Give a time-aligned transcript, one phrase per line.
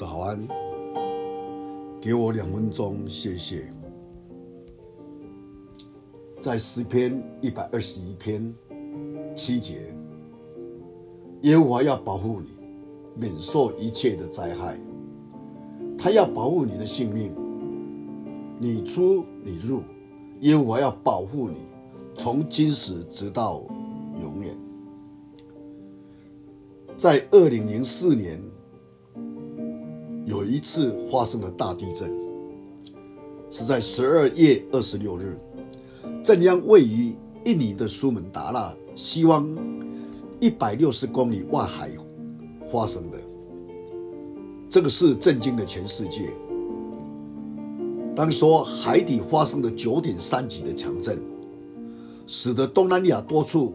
[0.00, 0.48] 早安，
[2.00, 3.70] 给我两分钟，谢谢。
[6.40, 8.54] 在诗篇一百二十一篇
[9.36, 9.94] 七节，
[11.42, 12.48] 耶和华要保护你，
[13.14, 14.80] 免受一切的灾害。
[15.98, 17.36] 他要保护你的性命，
[18.58, 19.82] 你出你入，
[20.40, 21.58] 耶和华要保护你，
[22.14, 23.62] 从今时直到
[24.18, 24.56] 永远。
[26.96, 28.42] 在二零零四年。
[30.40, 32.10] 有一次发生了大地震，
[33.50, 35.38] 是在十二月二十六日，
[36.24, 37.14] 震央位于
[37.44, 39.54] 印尼的苏门答腊，西方
[40.40, 41.90] 一百六十公里外海
[42.72, 43.18] 发生的。
[44.70, 46.30] 这个事震惊了全世界。
[48.16, 51.20] 当说海底发生了九点三级的强震，
[52.26, 53.74] 使得东南亚多处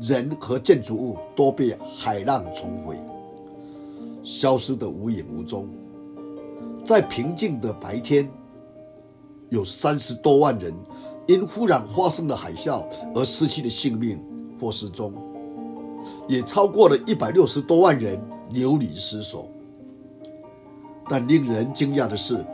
[0.00, 2.96] 人和建筑物都被海浪冲毁。
[4.22, 5.68] 消失得无影无踪。
[6.84, 8.28] 在平静的白天，
[9.48, 10.74] 有三十多万人
[11.26, 14.20] 因忽然发生的海啸而失去了性命
[14.60, 15.12] 或失踪，
[16.28, 18.20] 也超过了一百六十多万人
[18.50, 19.48] 流离失所。
[21.08, 22.44] 但令人惊讶的是，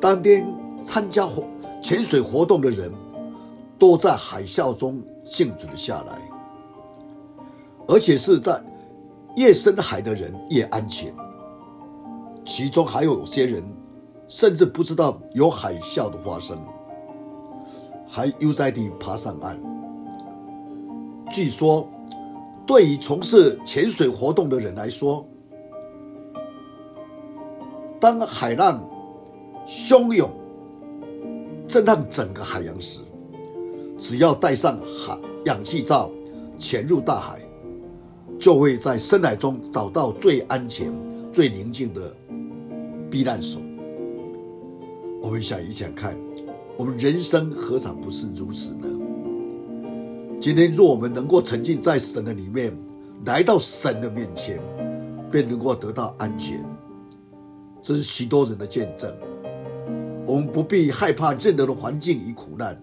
[0.00, 1.28] 当天参加
[1.82, 2.92] 潜水活动的人
[3.78, 6.18] 都在海啸中幸存了下来，
[7.88, 8.62] 而且是在。
[9.36, 11.14] 越深海的人越安全，
[12.44, 13.62] 其中还有些人
[14.26, 16.58] 甚至不知道有海啸的发生，
[18.08, 19.60] 还悠哉地爬上岸。
[21.30, 21.86] 据说，
[22.66, 25.26] 对于从事潜水活动的人来说，
[28.00, 28.82] 当海浪
[29.66, 30.30] 汹涌
[31.68, 33.00] 震撼整个海洋时，
[33.98, 36.10] 只要戴上海氧气罩，
[36.58, 37.38] 潜入大海。
[38.38, 40.92] 就会在深海中找到最安全、
[41.32, 42.14] 最宁静的
[43.10, 43.60] 避难所。
[45.22, 46.16] 我们想一想看，
[46.76, 48.86] 我们人生何尝不是如此呢？
[50.40, 52.76] 今天若我们能够沉浸在神的里面，
[53.24, 54.60] 来到神的面前，
[55.30, 56.64] 便能够得到安全。
[57.82, 59.12] 这是许多人的见证。
[60.26, 62.80] 我们不必害怕任何的环境与苦难。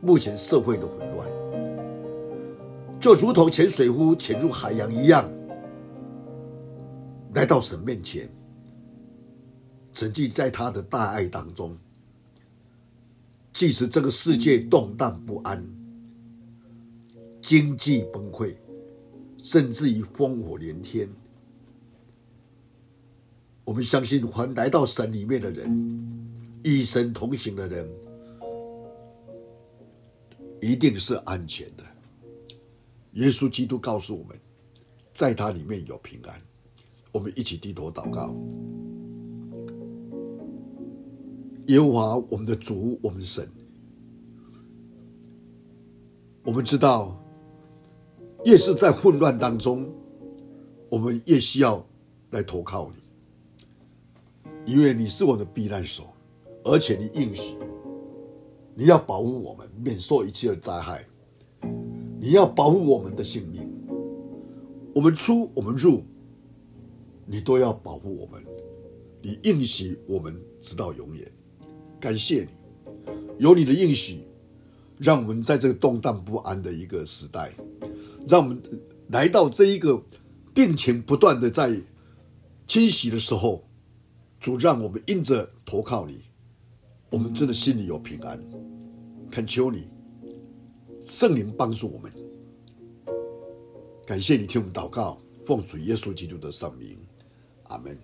[0.00, 1.43] 目前社会的混乱。
[3.04, 5.30] 就如同潜水夫潜入海洋一样，
[7.34, 8.26] 来到神面前，
[9.92, 11.76] 沉浸在他的大爱当中。
[13.52, 15.62] 即使这个世界动荡不安，
[17.42, 18.56] 经济崩溃，
[19.36, 21.06] 甚至于烽火连天，
[23.64, 25.68] 我们相信，凡来到神里面的人，
[26.62, 27.86] 与神同行的人，
[30.62, 31.84] 一定是安全的。
[33.14, 34.38] 耶稣基督告诉我们，
[35.12, 36.40] 在他里面有平安。
[37.12, 38.34] 我们一起低头祷告。
[41.68, 43.48] 耶和华，我们的主，我们的神，
[46.42, 47.16] 我们知道，
[48.44, 49.88] 越是在混乱当中，
[50.90, 51.86] 我们越需要
[52.30, 56.12] 来投靠你，因为你是我的避难所，
[56.64, 57.56] 而且你应许，
[58.74, 61.06] 你要保护我们免受一切的灾害。
[62.24, 63.70] 你要保护我们的性命，
[64.94, 66.02] 我们出我们入，
[67.26, 68.42] 你都要保护我们。
[69.20, 71.30] 你应许我们直到永远，
[72.00, 74.22] 感谢你，有你的应许，
[74.96, 77.52] 让我们在这个动荡不安的一个时代，
[78.26, 78.58] 让我们
[79.08, 80.02] 来到这一个
[80.54, 81.78] 病情不断的在
[82.66, 83.64] 侵袭的时候，
[84.40, 86.22] 主让我们因着投靠你，
[87.10, 88.42] 我们真的心里有平安。
[89.30, 89.93] 恳求你。
[91.04, 92.10] 圣灵帮助我们，
[94.06, 96.96] 感谢你听我们祷告，奉主耶稣基督的圣名，
[97.64, 97.94] 阿门。